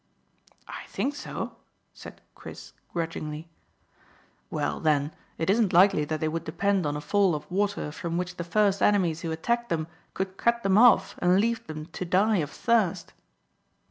"I 0.67 0.85
think 0.87 1.13
so," 1.13 1.57
said 1.93 2.21
Chris 2.33 2.73
grudgingly. 2.91 3.49
"Well, 4.49 4.79
then, 4.79 5.11
it 5.37 5.47
isn't 5.47 5.73
likely 5.73 6.05
that 6.05 6.19
they 6.19 6.27
would 6.27 6.43
depend 6.43 6.87
on 6.87 6.97
a 6.97 7.01
fall 7.01 7.35
of 7.35 7.45
water 7.51 7.91
from 7.91 8.17
which 8.17 8.37
the 8.37 8.43
first 8.43 8.81
enemies 8.81 9.21
who 9.21 9.29
attacked 9.31 9.69
them 9.69 9.85
could 10.15 10.37
cut 10.37 10.63
them 10.63 10.79
off 10.79 11.13
and 11.19 11.39
leave 11.39 11.67
them 11.67 11.85
to 11.85 12.03
die 12.03 12.37
of 12.37 12.49
thirst." 12.49 13.13